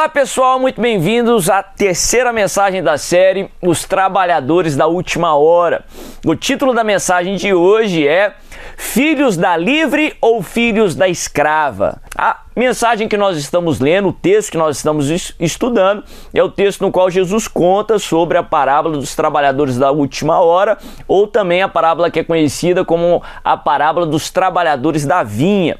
[0.00, 5.84] Olá pessoal, muito bem-vindos à terceira mensagem da série Os Trabalhadores da Última Hora.
[6.24, 8.32] O título da mensagem de hoje é
[8.78, 12.00] Filhos da Livre ou Filhos da Escrava?
[12.16, 16.80] A mensagem que nós estamos lendo, o texto que nós estamos estudando, é o texto
[16.80, 21.68] no qual Jesus conta sobre a parábola dos trabalhadores da última hora, ou também a
[21.68, 25.78] parábola que é conhecida como a parábola dos trabalhadores da vinha.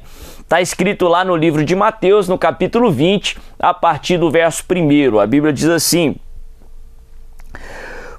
[0.51, 5.17] Está escrito lá no livro de Mateus, no capítulo 20, a partir do verso 1.
[5.17, 6.17] A Bíblia diz assim: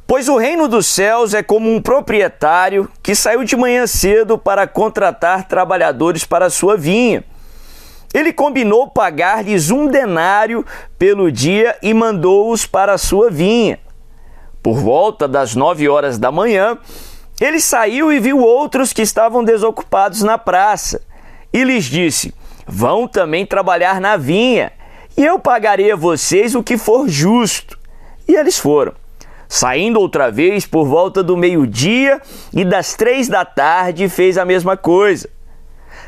[0.07, 4.67] Pois o reino dos céus é como um proprietário que saiu de manhã cedo para
[4.67, 7.23] contratar trabalhadores para a sua vinha.
[8.15, 10.65] Ele combinou pagar-lhes um denário
[10.99, 13.79] pelo dia e mandou-os para a sua vinha.
[14.63, 16.79] Por volta das nove horas da manhã,
[17.39, 21.12] ele saiu e viu outros que estavam desocupados na praça
[21.53, 22.35] e lhes disse:
[22.67, 24.73] Vão também trabalhar na vinha,
[25.17, 27.79] e eu pagarei a vocês o que for justo.
[28.27, 28.95] E eles foram.
[29.49, 32.23] Saindo outra vez por volta do meio-dia
[32.55, 35.29] e das três da tarde, fez a mesma coisa.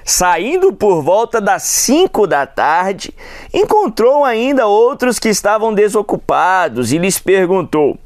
[0.02, 3.14] Saindo por volta das cinco da tarde,
[3.52, 7.98] encontrou ainda outros que estavam desocupados e lhes perguntou: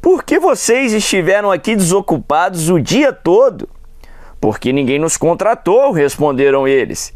[0.00, 3.68] Por que vocês estiveram aqui desocupados o dia todo?
[4.40, 7.12] Porque ninguém nos contratou, responderam eles.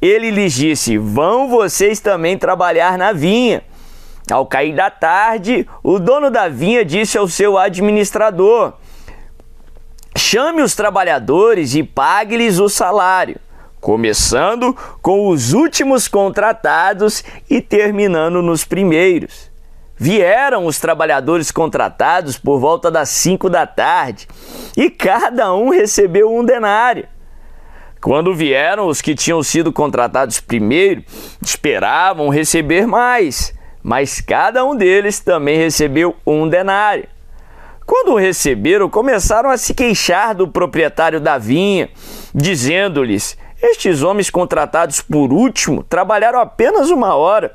[0.00, 3.62] Ele lhes disse: Vão vocês também trabalhar na vinha.
[4.30, 8.74] Ao cair da tarde, o dono da vinha disse ao seu administrador:
[10.16, 13.40] Chame os trabalhadores e pague-lhes o salário,
[13.80, 19.49] começando com os últimos contratados e terminando nos primeiros.
[20.02, 24.26] Vieram os trabalhadores contratados por volta das cinco da tarde
[24.74, 27.06] e cada um recebeu um denário.
[28.00, 31.04] Quando vieram os que tinham sido contratados primeiro,
[31.44, 37.06] esperavam receber mais, mas cada um deles também recebeu um denário.
[37.84, 41.90] Quando o receberam, começaram a se queixar do proprietário da vinha,
[42.34, 47.54] dizendo-lhes: Estes homens contratados por último trabalharam apenas uma hora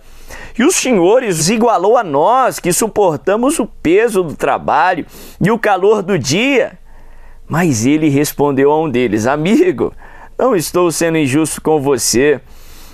[0.57, 5.05] e os senhores igualou a nós que suportamos o peso do trabalho
[5.41, 6.77] e o calor do dia.
[7.47, 9.93] Mas ele respondeu a um deles: Amigo,
[10.37, 12.41] não estou sendo injusto com você.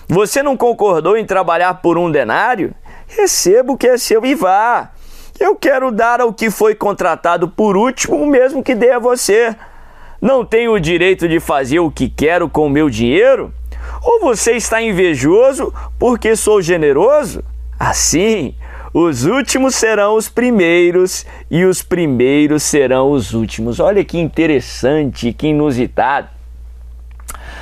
[0.07, 2.73] Você não concordou em trabalhar por um denário?
[3.07, 4.91] Receba o que é seu e vá.
[5.39, 9.55] Eu quero dar ao que foi contratado por último o mesmo que dei a você.
[10.21, 13.53] Não tenho o direito de fazer o que quero com o meu dinheiro?
[14.01, 17.43] Ou você está invejoso porque sou generoso?
[17.79, 18.55] Assim,
[18.93, 23.79] os últimos serão os primeiros e os primeiros serão os últimos.
[23.79, 26.29] Olha que interessante, que inusitado.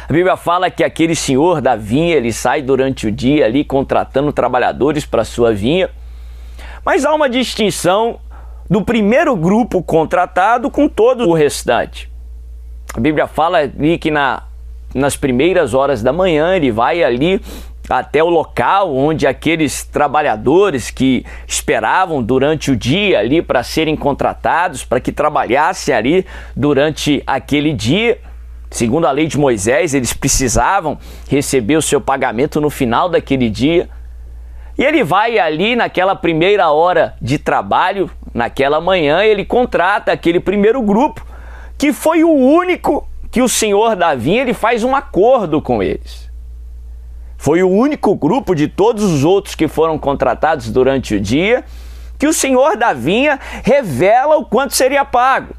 [0.10, 4.34] A Bíblia fala que aquele senhor da vinha, ele sai durante o dia ali contratando
[4.34, 5.90] trabalhadores para sua vinha.
[6.84, 8.20] Mas há uma distinção
[8.68, 12.10] do primeiro grupo contratado com todo o restante.
[12.96, 14.44] A Bíblia fala ali que na,
[14.94, 17.42] nas primeiras horas da manhã ele vai ali
[17.90, 24.86] até o local onde aqueles trabalhadores que esperavam durante o dia ali para serem contratados,
[24.86, 28.20] para que trabalhassem ali durante aquele dia.
[28.70, 33.90] Segundo a lei de Moisés, eles precisavam receber o seu pagamento no final daquele dia.
[34.78, 40.82] E ele vai ali naquela primeira hora de trabalho, naquela manhã, ele contrata aquele primeiro
[40.84, 41.26] grupo,
[41.78, 46.30] que foi o único que o senhor Davi ele faz um acordo com eles.
[47.38, 51.64] Foi o único grupo de todos os outros que foram contratados durante o dia
[52.20, 55.56] que o senhor da vinha revela o quanto seria pago.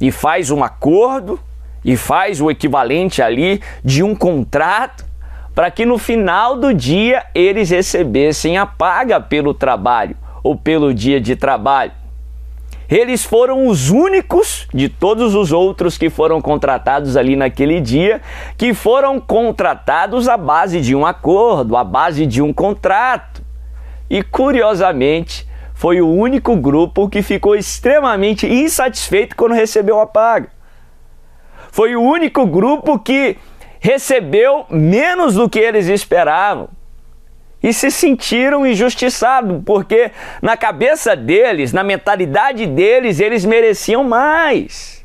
[0.00, 1.38] E faz um acordo
[1.84, 5.04] e faz o equivalente ali de um contrato
[5.52, 11.20] para que no final do dia eles recebessem a paga pelo trabalho ou pelo dia
[11.20, 12.01] de trabalho.
[12.92, 18.20] Eles foram os únicos de todos os outros que foram contratados ali naquele dia,
[18.58, 23.42] que foram contratados à base de um acordo, à base de um contrato.
[24.10, 30.50] E curiosamente, foi o único grupo que ficou extremamente insatisfeito quando recebeu a paga.
[31.70, 33.38] Foi o único grupo que
[33.80, 36.68] recebeu menos do que eles esperavam
[37.62, 40.10] e se sentiram injustiçados, porque
[40.40, 45.02] na cabeça deles, na mentalidade deles, eles mereciam mais.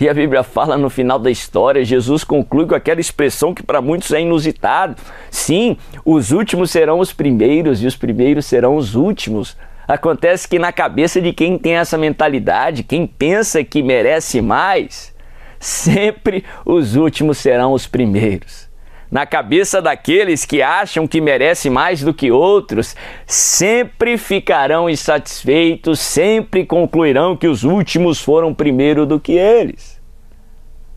[0.00, 3.82] E a Bíblia fala no final da história, Jesus conclui com aquela expressão que para
[3.82, 4.96] muitos é inusitado.
[5.30, 5.76] Sim,
[6.06, 9.58] os últimos serão os primeiros e os primeiros serão os últimos.
[9.86, 15.14] Acontece que na cabeça de quem tem essa mentalidade, quem pensa que merece mais,
[15.60, 18.69] sempre os últimos serão os primeiros.
[19.10, 22.94] Na cabeça daqueles que acham que merece mais do que outros,
[23.26, 30.00] sempre ficarão insatisfeitos, sempre concluirão que os últimos foram primeiro do que eles.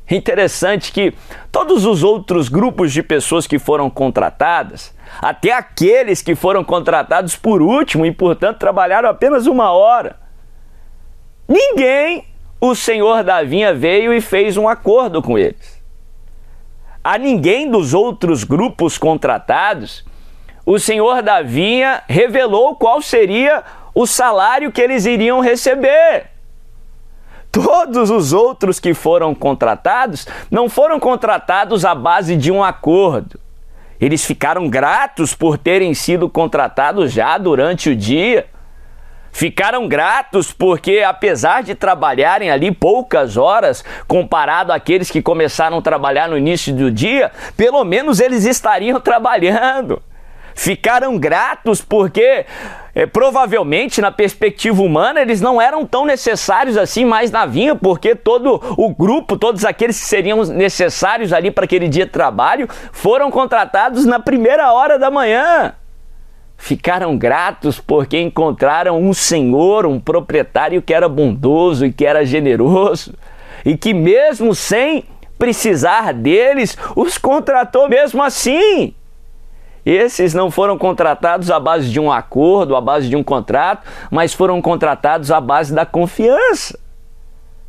[0.10, 1.14] Interessante que
[1.52, 7.62] todos os outros grupos de pessoas que foram contratadas, até aqueles que foram contratados por
[7.62, 10.20] último e, portanto, trabalharam apenas uma hora,
[11.48, 12.28] ninguém,
[12.62, 15.73] o senhor da vinha veio e fez um acordo com eles.
[17.04, 20.06] A ninguém dos outros grupos contratados,
[20.66, 23.62] o senhor da vinha revelou qual seria
[23.94, 26.28] o salário que eles iriam receber.
[27.52, 33.40] Todos os outros que foram contratados não foram contratados à base de um acordo.
[34.00, 38.48] Eles ficaram gratos por terem sido contratados já durante o dia.
[39.34, 46.30] Ficaram gratos porque, apesar de trabalharem ali poucas horas, comparado àqueles que começaram a trabalhar
[46.30, 50.02] no início do dia, pelo menos eles estariam trabalhando
[50.56, 52.46] ficaram gratos porque
[52.94, 58.16] é, provavelmente na perspectiva humana eles não eram tão necessários assim mais na vinha, porque
[58.16, 63.32] todo o grupo, todos aqueles que seriam necessários ali para aquele dia de trabalho, foram
[63.32, 65.74] contratados na primeira hora da manhã.
[66.64, 73.14] Ficaram gratos porque encontraram um senhor, um proprietário que era bondoso e que era generoso,
[73.66, 75.04] e que mesmo sem
[75.38, 78.96] precisar deles, os contratou mesmo assim.
[79.86, 84.34] Esses não foram contratados à base de um acordo, à base de um contrato, mas
[84.34, 86.80] foram contratados à base da confiança.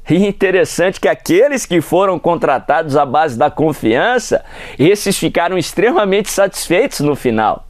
[0.08, 4.44] E interessante que aqueles que foram contratados à base da confiança,
[4.78, 7.66] esses ficaram extremamente satisfeitos no final.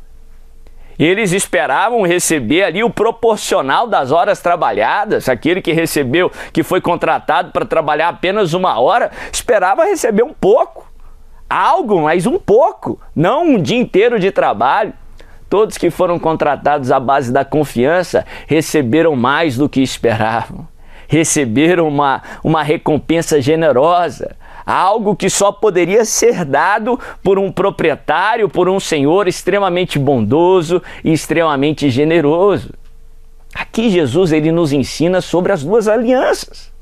[0.99, 5.29] Eles esperavam receber ali o proporcional das horas trabalhadas.
[5.29, 10.95] Aquele que recebeu, que foi contratado para trabalhar apenas uma hora, esperava receber um pouco
[11.49, 14.93] algo, mas um pouco, não um dia inteiro de trabalho.
[15.49, 20.67] Todos que foram contratados à base da confiança receberam mais do que esperavam.
[21.07, 28.69] Receberam uma, uma recompensa generosa, algo que só poderia ser dado por um proprietário, por
[28.69, 32.73] um senhor extremamente bondoso e extremamente generoso.
[33.55, 36.73] Aqui Jesus ele nos ensina sobre as duas alianças.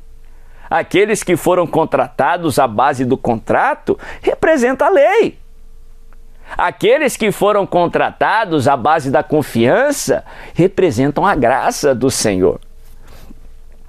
[0.71, 5.39] Aqueles que foram contratados à base do contrato representam a lei.
[6.57, 10.25] Aqueles que foram contratados à base da confiança
[10.55, 12.61] representam a graça do Senhor.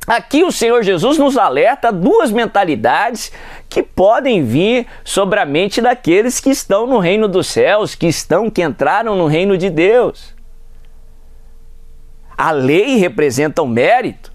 [0.05, 3.31] Aqui o Senhor Jesus nos alerta duas mentalidades
[3.69, 8.50] que podem vir sobre a mente daqueles que estão no reino dos céus, que estão,
[8.50, 10.33] que entraram no reino de Deus.
[12.38, 14.33] A lei representa o mérito,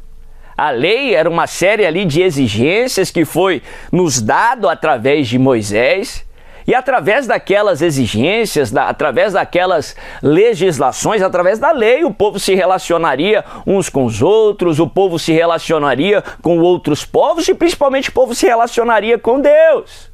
[0.59, 3.63] a lei era uma série ali de exigências que foi
[3.93, 6.27] nos dado através de Moisés.
[6.69, 13.43] E através daquelas exigências, da, através daquelas legislações, através da lei, o povo se relacionaria
[13.67, 18.35] uns com os outros, o povo se relacionaria com outros povos e principalmente o povo
[18.35, 20.13] se relacionaria com Deus.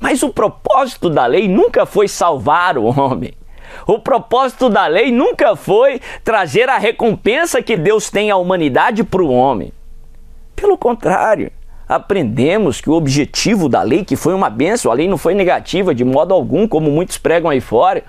[0.00, 3.32] Mas o propósito da lei nunca foi salvar o homem.
[3.86, 9.22] O propósito da lei nunca foi trazer a recompensa que Deus tem à humanidade para
[9.22, 9.72] o homem.
[10.56, 11.52] Pelo contrário,
[11.94, 15.94] aprendemos que o objetivo da lei, que foi uma benção, a lei não foi negativa
[15.94, 18.02] de modo algum, como muitos pregam aí fora.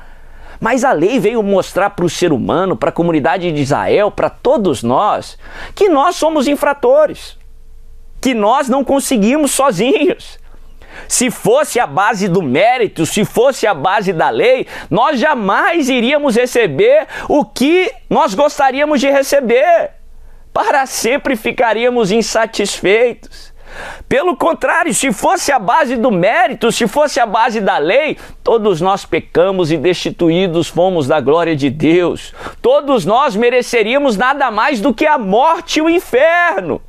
[0.59, 4.29] Mas a lei veio mostrar para o ser humano, para a comunidade de Israel, para
[4.29, 5.37] todos nós,
[5.75, 7.37] que nós somos infratores,
[8.21, 10.39] que nós não conseguimos sozinhos,
[11.07, 16.35] se fosse a base do mérito, se fosse a base da lei, nós jamais iríamos
[16.35, 19.91] receber o que nós gostaríamos de receber.
[20.53, 23.52] Para sempre ficaríamos insatisfeitos.
[24.07, 28.81] Pelo contrário, se fosse a base do mérito, se fosse a base da lei, todos
[28.81, 32.33] nós pecamos e destituídos fomos da glória de Deus.
[32.61, 36.81] Todos nós mereceríamos nada mais do que a morte e o inferno.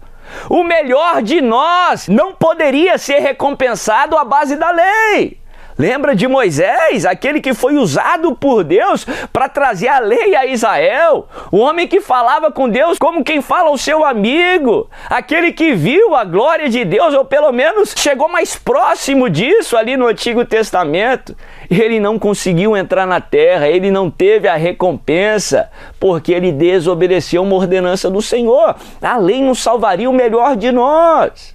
[0.49, 5.44] O melhor de nós não poderia ser recompensado à base da lei.
[5.77, 11.27] Lembra de Moisés, aquele que foi usado por Deus para trazer a lei a Israel?
[11.51, 16.15] O homem que falava com Deus como quem fala ao seu amigo, aquele que viu
[16.15, 21.37] a glória de Deus, ou pelo menos chegou mais próximo disso ali no Antigo Testamento.
[21.69, 27.57] Ele não conseguiu entrar na terra, ele não teve a recompensa, porque ele desobedeceu uma
[27.57, 28.77] ordenança do Senhor.
[29.03, 31.54] A lei não salvaria o melhor de nós.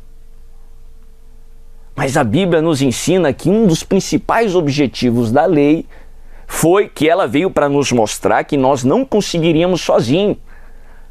[1.99, 5.85] Mas a Bíblia nos ensina que um dos principais objetivos da lei
[6.47, 10.37] foi que ela veio para nos mostrar que nós não conseguiríamos sozinhos,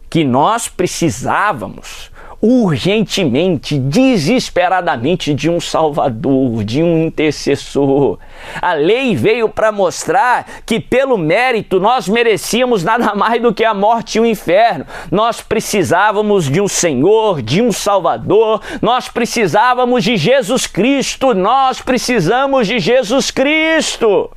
[0.08, 8.18] que nós precisávamos urgentemente, desesperadamente de um Salvador, de um intercessor.
[8.62, 13.74] A lei veio para mostrar que, pelo mérito, nós merecíamos nada mais do que a
[13.74, 14.86] morte e o inferno.
[15.10, 22.68] Nós precisávamos de um Senhor, de um Salvador, nós precisávamos de Jesus Cristo, nós precisamos
[22.68, 24.30] de Jesus Cristo.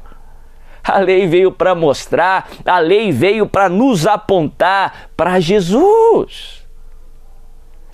[0.83, 6.60] A lei veio para mostrar, a lei veio para nos apontar para Jesus.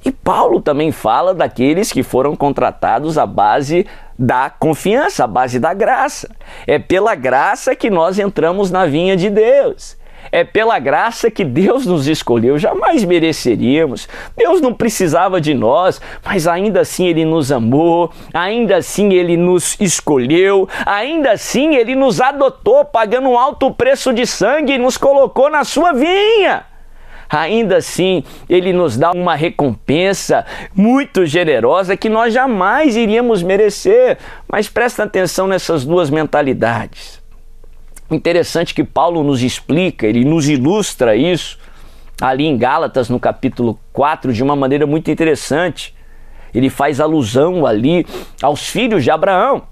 [0.08, 3.86] E Paulo também fala daqueles que foram contratados à base
[4.18, 6.34] da confiança, à base da graça.
[6.66, 9.98] É pela graça que nós entramos na vinha de Deus.
[10.32, 14.08] É pela graça que Deus nos escolheu, jamais mereceríamos.
[14.38, 19.76] Deus não precisava de nós, mas ainda assim Ele nos amou, ainda assim Ele nos
[19.78, 25.50] escolheu, ainda assim Ele nos adotou, pagando um alto preço de sangue e nos colocou
[25.50, 26.64] na sua vinha
[27.30, 34.18] ainda assim ele nos dá uma recompensa muito generosa que nós jamais iríamos merecer.
[34.48, 37.22] Mas presta atenção nessas duas mentalidades.
[38.10, 41.60] Interessante que Paulo nos explica, ele nos ilustra isso
[42.22, 45.94] ali em Gálatas, no capítulo 4, de uma maneira muito interessante.
[46.54, 48.06] Ele faz alusão ali
[48.42, 49.64] aos filhos de Abraão.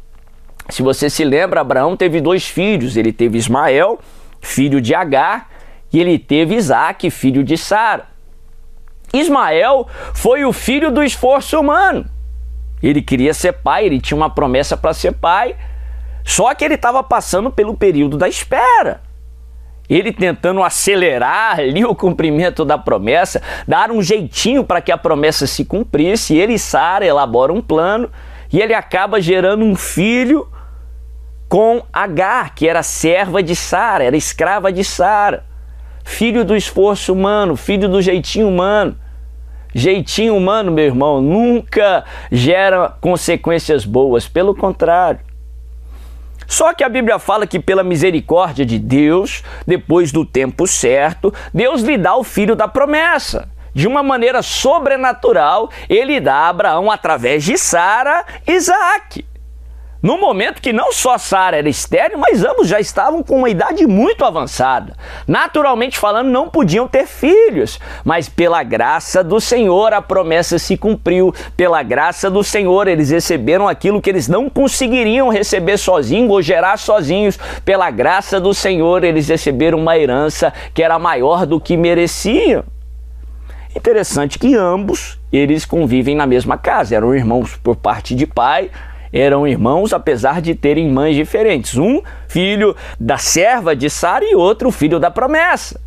[0.70, 2.98] Se você se lembra, Abraão teve dois filhos.
[2.98, 4.00] Ele teve Ismael,
[4.42, 5.50] filho de Agar,
[5.96, 8.08] e ele teve Isaac, filho de Sara.
[9.14, 12.06] Ismael foi o filho do esforço humano.
[12.84, 15.56] Ele queria ser pai, ele tinha uma promessa para ser pai,
[16.26, 19.00] só que ele estava passando pelo período da espera.
[19.90, 25.48] Ele tentando acelerar ali o cumprimento da promessa, dar um jeitinho para que a promessa
[25.48, 26.36] se cumprisse.
[26.36, 28.12] Ele e Sara elaboram um plano
[28.52, 30.46] e ele acaba gerando um filho
[31.48, 35.55] com Agar, que era serva de Sara, era escrava de Sara
[36.06, 38.96] filho do esforço humano, filho do jeitinho humano.
[39.74, 45.20] Jeitinho humano, meu irmão, nunca gera consequências boas, pelo contrário.
[46.48, 51.82] Só que a Bíblia fala que, pela misericórdia de Deus, depois do tempo certo, Deus
[51.82, 53.50] lhe dá o filho da promessa.
[53.74, 59.26] De uma maneira sobrenatural, ele dá a Abraão, através de Sara, Isaac.
[60.06, 63.88] No momento que não só Sara era estéril, mas ambos já estavam com uma idade
[63.88, 64.96] muito avançada.
[65.28, 71.34] Naturalmente falando, não podiam ter filhos, mas pela graça do Senhor a promessa se cumpriu.
[71.58, 76.78] Pela graça do Senhor eles receberam aquilo que eles não conseguiriam receber sozinhos ou gerar
[76.78, 77.40] sozinhos.
[77.66, 82.64] Pela graça do Senhor eles receberam uma herança que era maior do que mereciam.
[83.76, 88.70] Interessante que ambos eles convivem na mesma casa, eram irmãos por parte de pai
[89.12, 91.78] eram irmãos, apesar de terem mães diferentes.
[91.78, 95.80] Um filho da serva de Sara e outro filho da promessa.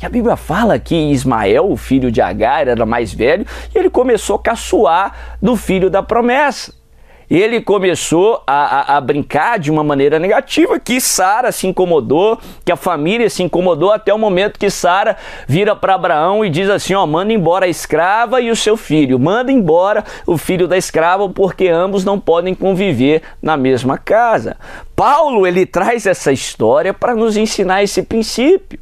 [0.00, 3.88] E a Bíblia fala que Ismael, o filho de Agar, era mais velho e ele
[3.88, 6.83] começou a caçoar do filho da promessa
[7.30, 12.72] ele começou a, a, a, brincar de uma maneira negativa, que Sara se incomodou, que
[12.72, 15.16] a família se incomodou, até o momento que Sara
[15.46, 19.18] vira para Abraão e diz assim: ó, manda embora a escrava e o seu filho,
[19.18, 24.56] manda embora o filho da escrava, porque ambos não podem conviver na mesma casa.
[24.94, 28.78] Paulo ele traz essa história para nos ensinar esse princípio.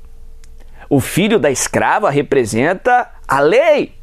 [0.90, 3.94] O filho da escrava representa a lei,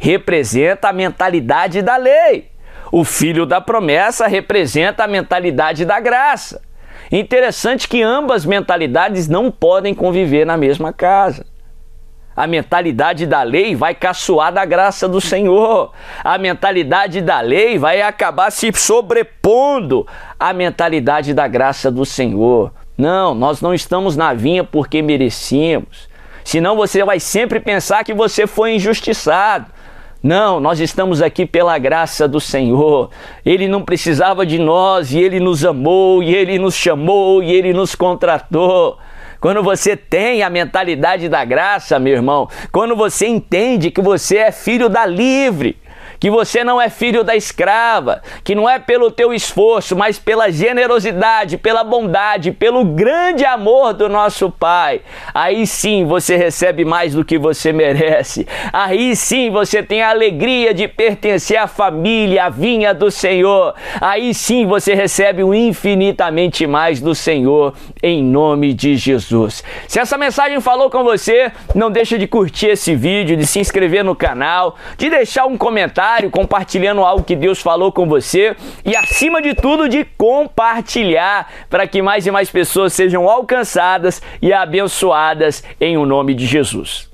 [0.00, 2.55] representa a mentalidade da lei.
[2.90, 6.62] O filho da promessa representa a mentalidade da graça.
[7.10, 11.44] Interessante que ambas mentalidades não podem conviver na mesma casa.
[12.36, 15.92] A mentalidade da lei vai caçoar da graça do Senhor.
[16.22, 20.06] A mentalidade da lei vai acabar se sobrepondo
[20.38, 22.72] à mentalidade da graça do Senhor.
[22.98, 26.08] Não, nós não estamos na vinha porque merecíamos.
[26.44, 29.66] Senão você vai sempre pensar que você foi injustiçado.
[30.26, 33.10] Não, nós estamos aqui pela graça do Senhor.
[33.44, 37.72] Ele não precisava de nós e ele nos amou, e ele nos chamou, e ele
[37.72, 38.98] nos contratou.
[39.40, 44.50] Quando você tem a mentalidade da graça, meu irmão, quando você entende que você é
[44.50, 45.76] filho da livre,
[46.18, 50.50] que você não é filho da escrava, que não é pelo teu esforço, mas pela
[50.50, 55.02] generosidade, pela bondade, pelo grande amor do nosso Pai.
[55.34, 58.46] Aí sim você recebe mais do que você merece.
[58.72, 63.74] Aí sim você tem a alegria de pertencer à família, à vinha do Senhor.
[64.00, 69.62] Aí sim você recebe o infinitamente mais do Senhor em nome de Jesus.
[69.86, 74.02] Se essa mensagem falou com você, não deixa de curtir esse vídeo, de se inscrever
[74.02, 78.94] no canal, de deixar um comentário comentário, compartilhando algo que Deus falou com você e,
[78.94, 85.64] acima de tudo, de compartilhar para que mais e mais pessoas sejam alcançadas e abençoadas
[85.80, 87.10] em o nome de Jesus.